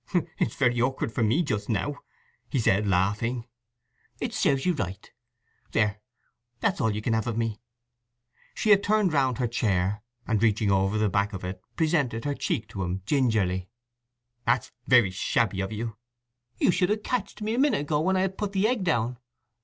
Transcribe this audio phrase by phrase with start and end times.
[0.39, 1.99] "It is very awkward for me just now,"
[2.49, 3.45] he said, laughing.
[4.19, 5.07] "It serves you right.
[5.73, 7.61] There—that's all you can have of me"
[8.55, 12.33] She had turned round her chair, and, reaching over the back of it, presented her
[12.33, 13.69] cheek to him gingerly.
[14.43, 15.97] "That's very shabby of you!"
[16.57, 19.19] "You should have catched me a minute ago when I had put the egg down!